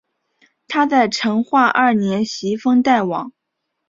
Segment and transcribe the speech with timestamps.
[0.67, 3.31] 他在成化二年袭封代王。